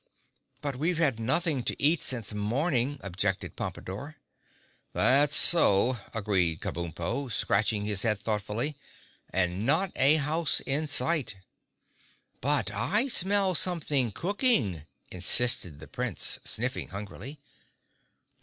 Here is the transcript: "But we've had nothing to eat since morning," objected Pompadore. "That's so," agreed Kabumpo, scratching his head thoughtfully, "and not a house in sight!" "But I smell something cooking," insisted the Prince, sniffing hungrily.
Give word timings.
"But 0.61 0.77
we've 0.77 0.97
had 0.97 1.19
nothing 1.19 1.61
to 1.61 1.79
eat 1.79 2.01
since 2.01 2.33
morning," 2.33 2.97
objected 3.03 3.55
Pompadore. 3.55 4.15
"That's 4.93 5.35
so," 5.35 5.99
agreed 6.11 6.59
Kabumpo, 6.59 7.29
scratching 7.31 7.85
his 7.85 8.01
head 8.01 8.19
thoughtfully, 8.19 8.75
"and 9.29 9.63
not 9.63 9.91
a 9.95 10.15
house 10.15 10.59
in 10.61 10.87
sight!" 10.87 11.35
"But 12.41 12.71
I 12.71 13.09
smell 13.09 13.53
something 13.53 14.11
cooking," 14.11 14.85
insisted 15.11 15.79
the 15.79 15.87
Prince, 15.87 16.39
sniffing 16.43 16.87
hungrily. 16.87 17.37